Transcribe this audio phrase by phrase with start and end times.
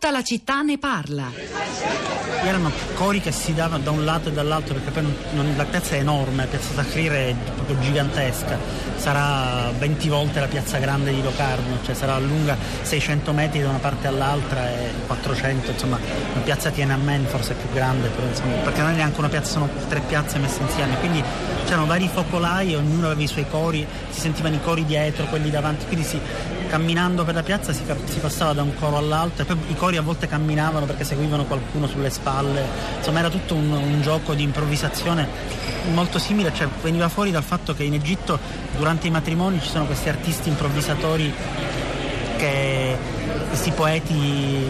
[0.00, 1.30] Tutta la città ne parla.
[2.42, 5.66] Erano cori che si davano da un lato e dall'altro perché poi non, non, la
[5.66, 8.58] piazza è enorme, la piazza Tahrir è proprio gigantesca,
[8.96, 13.76] sarà 20 volte la piazza grande di Locarno, cioè sarà lunga 600 metri da una
[13.76, 15.98] parte all'altra e 400, insomma
[16.32, 19.68] la piazza Tiananmen forse più grande, però, insomma, perché non è neanche una piazza, sono
[19.86, 21.22] tre piazze messe insieme, quindi
[21.66, 25.84] c'erano vari focolai, ognuno aveva i suoi cori, si sentivano i cori dietro, quelli davanti,
[25.84, 26.18] quindi si,
[26.70, 29.96] camminando per la piazza si, si passava da un coro all'altro e poi i cori
[29.96, 32.64] a volte camminavano perché seguivano qualcuno sulle spalle,
[32.96, 35.28] insomma era tutto un, un gioco di improvvisazione
[35.92, 38.38] molto simile, cioè veniva fuori dal fatto che in Egitto
[38.76, 41.34] durante i matrimoni ci sono questi artisti improvvisatori
[42.40, 42.96] che
[43.48, 44.64] questi poeti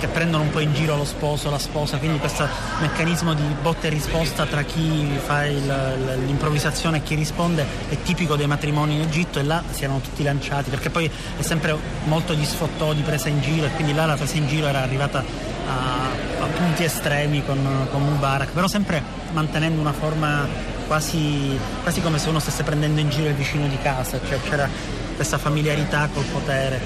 [0.00, 2.46] che prendono un po' in giro lo sposo, la sposa, quindi questo
[2.80, 8.34] meccanismo di botta e risposta tra chi fa il, l'improvvisazione e chi risponde è tipico
[8.34, 11.08] dei matrimoni in Egitto e là si erano tutti lanciati perché poi
[11.38, 14.48] è sempre molto di sfottò, di presa in giro e quindi là la presa in
[14.48, 19.00] giro era arrivata a, a punti estremi con, con Mubarak, però sempre
[19.32, 20.46] mantenendo una forma
[20.88, 24.68] quasi, quasi come se uno stesse prendendo in giro il vicino di casa, cioè c'era
[25.14, 26.80] questa familiarità col potere.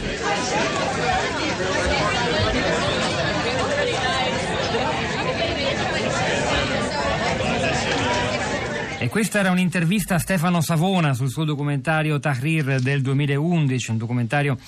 [9.00, 14.58] E questa era un'intervista a Stefano Savona sul suo documentario Tahrir del 2011, un documentario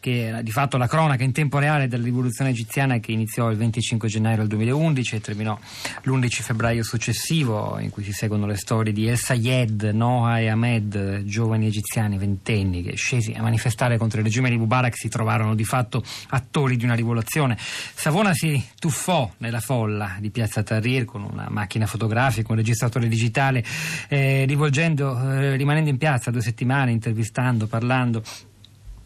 [0.00, 3.56] che era di fatto la cronaca in tempo reale della rivoluzione egiziana che iniziò il
[3.58, 5.58] 25 gennaio del 2011 e terminò
[6.02, 11.24] l'11 febbraio successivo, in cui si seguono le storie di El Sayed, Noah e Ahmed,
[11.24, 15.64] giovani egiziani ventenni che scesi a manifestare contro il regime di Mubarak si trovarono di
[15.64, 17.56] fatto attori di una rivoluzione.
[17.58, 23.62] Savona si tuffò nella folla di Piazza Tahrir con una macchina fotografica, un registratore digitale,
[24.08, 28.22] eh, rivolgendo, eh, rimanendo in piazza due settimane, intervistando, parlando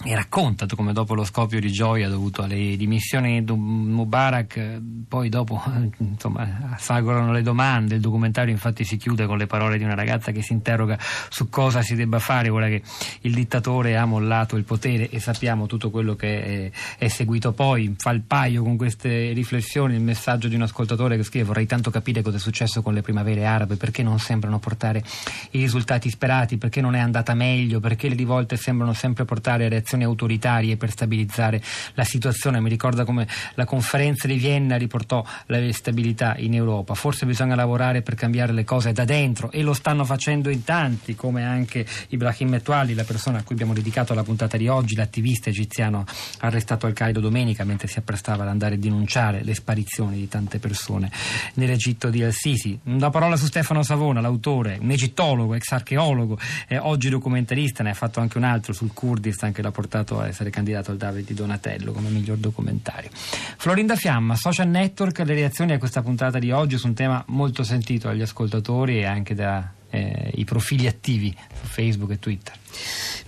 [0.07, 5.63] e racconta come dopo lo scoppio di gioia dovuto alle dimissioni di Mubarak, poi dopo
[5.97, 10.31] insomma, salgono le domande, il documentario infatti si chiude con le parole di una ragazza
[10.31, 10.99] che si interroga
[11.31, 12.51] su cosa si debba fare.
[12.51, 12.83] Ora che
[13.23, 17.95] il dittatore ha mollato il potere e sappiamo tutto quello che è, è seguito poi,
[17.97, 21.91] fa il paio con queste riflessioni, il messaggio di un ascoltatore che scrive vorrei tanto
[21.91, 25.03] capire cosa è successo con le primavere arabe, perché non sembrano portare
[25.53, 29.69] i risultati sperati, perché non è andata meglio, perché le rivolte sembrano sempre portare a
[29.71, 31.63] reazioni azioni autoritarie per stabilizzare
[31.95, 32.61] la situazione.
[32.61, 36.95] Mi ricorda come la conferenza di Vienna riportò la stabilità in Europa.
[36.95, 41.15] Forse bisogna lavorare per cambiare le cose da dentro e lo stanno facendo in tanti,
[41.15, 45.49] come anche Ibrahim Metwali, la persona a cui abbiamo dedicato la puntata di oggi, l'attivista
[45.49, 46.05] egiziano
[46.41, 50.59] arrestato al Cairo domenica mentre si apprestava ad andare a denunciare le sparizioni di tante
[50.59, 51.11] persone
[51.55, 52.79] nell'Egitto di Al-Sisi.
[52.85, 56.39] Una parola su Stefano Savona, l'autore, un egittologo, ex archeologo,
[56.69, 60.19] eh, oggi documentarista, ne ha fatto anche un altro sul Kurdistan che l'ha portato portato
[60.19, 63.11] a essere candidato al David di Donatello come miglior documentario.
[63.13, 67.63] Florinda Fiamma, social network, le reazioni a questa puntata di oggi su un tema molto
[67.63, 72.55] sentito dagli ascoltatori e anche dai eh, profili attivi su Facebook e Twitter.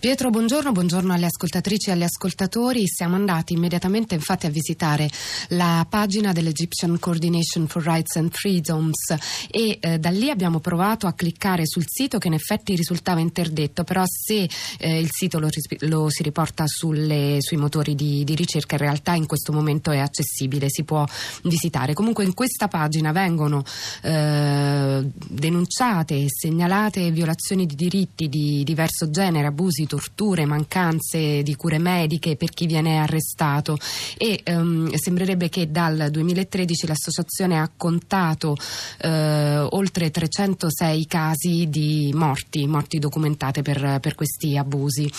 [0.07, 2.87] Pietro, buongiorno, buongiorno alle ascoltatrici e agli ascoltatori.
[2.87, 5.11] Siamo andati immediatamente infatti a visitare
[5.49, 9.17] la pagina dell'Egyptian Coordination for Rights and Freedoms
[9.51, 13.83] e eh, da lì abbiamo provato a cliccare sul sito che in effetti risultava interdetto,
[13.83, 15.49] però se eh, il sito lo,
[15.81, 19.99] lo, si riporta sulle, sui motori di, di, ricerca in realtà in questo momento è
[19.99, 21.05] accessibile, si può
[21.43, 21.95] visitare.
[21.95, 23.65] Comunque in questa pagina vengono
[24.03, 31.79] eh, denunciate e segnalate violazioni di diritti di diverso genere abusi, torture, mancanze di cure
[31.79, 33.79] mediche per chi viene arrestato
[34.19, 38.57] e ehm, sembrerebbe che dal 2013 l'associazione ha contato
[38.99, 45.11] eh, oltre 306 casi di morti, morti documentate per, per questi abusi.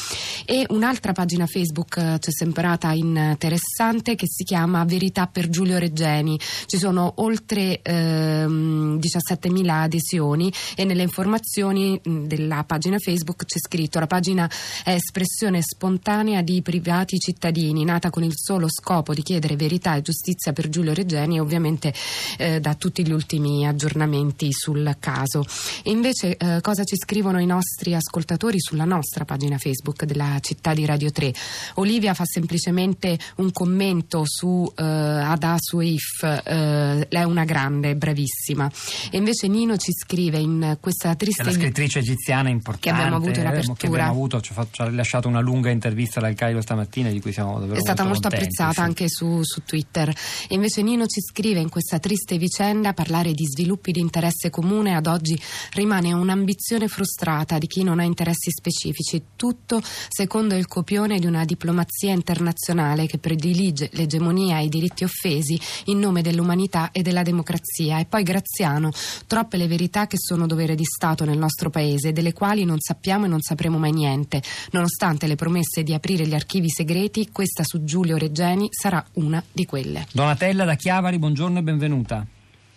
[0.46, 5.80] E un'altra pagina Facebook eh, ci è sembrata interessante che si chiama Verità per Giulio
[5.80, 6.40] Reggeni.
[6.68, 14.08] Ci sono oltre ehm, 17.000 adesioni e nelle informazioni della pagina Facebook c'è scritto la
[14.08, 14.48] pagina
[14.84, 20.02] è espressione spontanea di privati cittadini, nata con il solo scopo di chiedere verità e
[20.02, 21.94] giustizia per Giulio Regeni e ovviamente
[22.38, 25.46] eh, da tutti gli ultimi aggiornamenti sul caso.
[25.84, 30.74] E invece eh, cosa ci scrivono i nostri ascoltatori sulla nostra pagina Facebook della città
[30.74, 31.34] di Radio 3?
[31.76, 38.70] Olivia fa semplicemente un commento su eh, Ada Suif, eh, lei è una grande, bravissima.
[39.12, 41.44] E invece Nino ci scrive in questa triste...
[41.44, 42.90] È la scrittrice egiziana importante.
[42.90, 45.70] Che abbiamo avuto in eh, apertura avuto ci ha, fatto, ci ha, rilasciato una lunga
[45.70, 48.80] intervista dal Cairo stamattina di cui siamo davvero È stata molto, molto apprezzata sì.
[48.80, 50.10] anche su, su, Twitter.
[50.10, 54.96] E invece Nino ci scrive in questa triste vicenda parlare di sviluppi di interesse comune
[54.96, 55.40] ad oggi
[55.74, 61.46] rimane un'ambizione frustrata di chi non ha interessi specifici, tutto secondo il copione di una
[61.46, 68.00] diplomazia internazionale che predilige l'egemonia e i diritti offesi in nome dell'umanità e della democrazia.
[68.00, 68.92] E poi Graziano,
[69.26, 73.26] troppe le verità che sono dovere di Stato nel nostro paese, delle quali non sappiamo
[73.26, 74.37] e non sapremo mai niente.
[74.72, 79.66] Nonostante le promesse di aprire gli archivi segreti, questa su Giulio Reggeni sarà una di
[79.66, 80.06] quelle.
[80.12, 82.26] Donatella da Chiavari, buongiorno e benvenuta.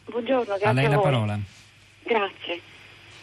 [0.04, 1.38] Buongiorno, grazie a lei a la parola.
[2.02, 2.60] Grazie.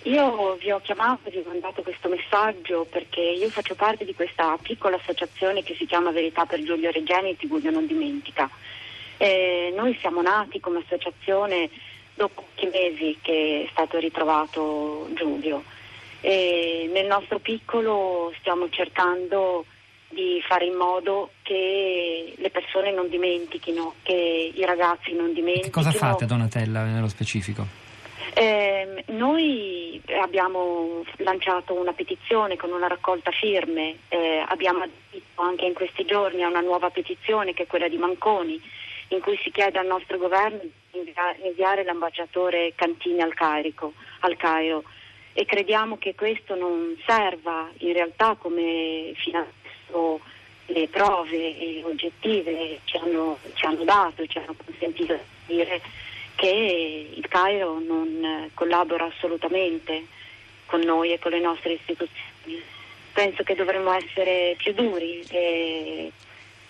[0.03, 4.15] Io vi ho chiamato e vi ho mandato questo messaggio perché io faccio parte di
[4.15, 8.49] questa piccola associazione che si chiama Verità per Giulio Reggeni e Tiguglio non dimentica.
[9.17, 11.69] Eh, noi siamo nati come associazione
[12.13, 15.63] dopo pochi mesi che è stato ritrovato Giulio
[16.21, 19.65] e nel nostro piccolo stiamo cercando
[20.09, 25.65] di fare in modo che le persone non dimentichino, che i ragazzi non dimentichino.
[25.65, 27.85] Che cosa fate Donatella nello specifico?
[28.33, 35.73] Eh, noi abbiamo lanciato una petizione con una raccolta firme, eh, abbiamo aderito anche in
[35.73, 38.61] questi giorni a una nuova petizione che è quella di Manconi,
[39.09, 40.59] in cui si chiede al nostro governo
[40.91, 41.13] di
[41.43, 44.83] inviare l'ambasciatore Cantini al, carico, al Cairo
[45.39, 50.19] e crediamo che questo non serva in realtà come adesso
[50.65, 55.13] le prove oggettive ci hanno, ci hanno dato ci hanno consentito
[55.45, 55.79] di dire
[56.33, 60.07] che il Cairo non collabora assolutamente
[60.65, 62.63] con noi e con le nostre istituzioni.
[63.13, 66.11] Penso che dovremmo essere più duri e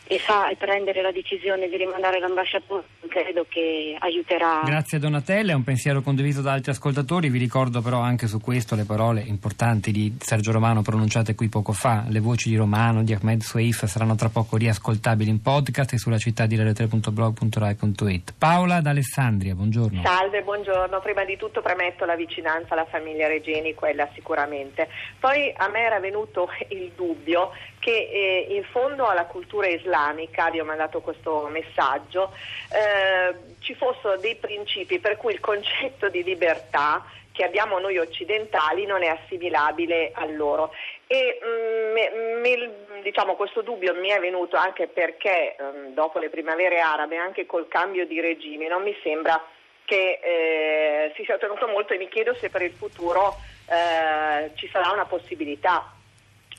[0.08, 4.62] e, fa, prendere la decisione di rimandare l'ambasciatore credo che aiuterà.
[4.64, 8.76] Grazie Donatella, è un pensiero condiviso da altri ascoltatori, vi ricordo però anche su questo
[8.76, 13.14] le parole importanti di Sergio Romano pronunciate qui poco fa, le voci di Romano, di
[13.14, 18.34] Ahmed Sueif saranno tra poco riascoltabili in podcast e sulla città di radio3.blog.rai.it.
[18.38, 20.02] Paola d'Alessandria, buongiorno.
[20.04, 24.88] Salve, buongiorno, prima di tutto premetto la vicinanza alla famiglia Regeni, quella sicuramente.
[25.20, 27.52] Poi a me era venuto il dubbio
[27.88, 32.34] che eh, in fondo alla cultura islamica, ho mandato questo messaggio,
[32.70, 38.86] eh, ci fossero dei principi per cui il concetto di libertà che abbiamo noi occidentali
[38.86, 40.74] non è assimilabile a loro.
[41.08, 42.72] E mh, me,
[43.04, 47.70] diciamo, questo dubbio mi è venuto anche perché mh, dopo le primavere arabe, anche col
[47.70, 49.42] cambio di regime, non mi sembra
[49.86, 53.38] che eh, si sia ottenuto molto e mi chiedo se per il futuro
[53.70, 55.94] eh, ci sarà una possibilità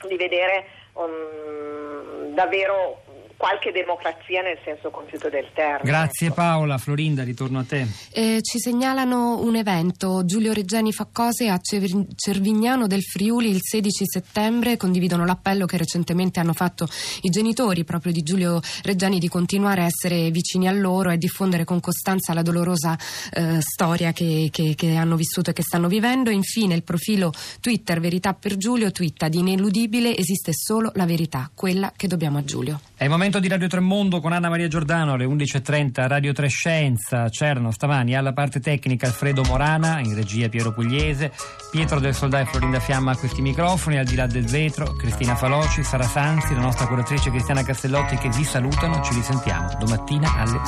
[0.07, 2.97] di vedere um, davvero
[3.39, 5.89] qualche democrazia nel senso compiuto del termine.
[5.89, 6.35] Grazie ecco.
[6.35, 7.87] Paola, Florinda, ritorno a te.
[8.11, 14.03] Eh, ci segnalano un evento, Giulio Reggiani fa cose a Cervignano del Friuli il 16
[14.03, 16.85] settembre, condividono l'appello che recentemente hanno fatto
[17.21, 21.63] i genitori proprio di Giulio Reggiani di continuare a essere vicini a loro e diffondere
[21.63, 22.97] con costanza la dolorosa
[23.31, 26.29] eh, storia che, che, che, hanno vissuto e che stanno vivendo.
[26.29, 27.31] Infine il profilo
[27.61, 32.43] Twitter Verità per Giulio twitta di ineludibile esiste solo la verità, quella che dobbiamo a
[32.43, 32.81] Giulio.
[32.97, 37.69] È il momento di Radio Tremondo con Anna Maria Giordano alle 11.30, Radio Trescenza, Cerno
[37.69, 41.31] stamani alla parte tecnica Alfredo Morana, in regia Piero Pugliese,
[41.69, 45.35] Pietro del Soldà e Florinda Fiamma a questi microfoni, al di là del vetro, Cristina
[45.35, 50.59] Faloci, Sara Sanzi, la nostra curatrice Cristiana Castellotti che vi salutano, ci risentiamo domattina alle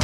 [0.00, 0.03] 10.